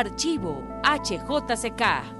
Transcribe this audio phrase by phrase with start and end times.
[0.00, 2.19] Archivo HJCK.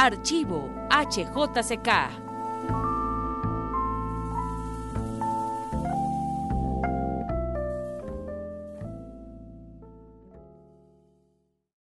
[0.00, 2.29] Archivo HJCK.